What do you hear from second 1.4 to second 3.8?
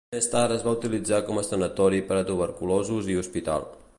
a sanatori per a tuberculosos i hospital.